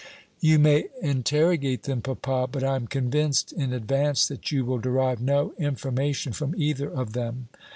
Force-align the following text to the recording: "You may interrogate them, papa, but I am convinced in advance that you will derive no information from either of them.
"You 0.39 0.57
may 0.57 0.85
interrogate 1.03 1.83
them, 1.83 2.01
papa, 2.01 2.47
but 2.51 2.63
I 2.63 2.75
am 2.75 2.87
convinced 2.87 3.53
in 3.53 3.71
advance 3.71 4.27
that 4.29 4.51
you 4.51 4.65
will 4.65 4.79
derive 4.79 5.21
no 5.21 5.53
information 5.59 6.33
from 6.33 6.55
either 6.57 6.89
of 6.89 7.13
them. 7.13 7.49